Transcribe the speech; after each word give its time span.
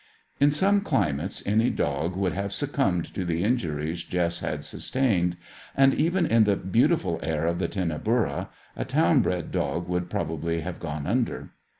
In 0.39 0.49
some 0.49 0.81
climates 0.81 1.43
any 1.45 1.69
dog 1.69 2.15
would 2.15 2.33
have 2.33 2.51
succumbed 2.51 3.13
to 3.13 3.23
the 3.23 3.43
injuries 3.43 4.01
Jess 4.01 4.39
had 4.39 4.65
sustained; 4.65 5.37
and 5.77 5.93
even 5.93 6.25
in 6.25 6.45
the 6.45 6.55
beautiful 6.57 7.19
air 7.21 7.45
of 7.45 7.59
the 7.59 7.67
Tinnaburra, 7.67 8.49
a 8.75 8.83
town 8.83 9.21
bred 9.21 9.51
dog 9.51 9.87
would 9.87 10.09
probably 10.09 10.61
have 10.61 10.79
gone 10.79 11.05
under. 11.05 11.51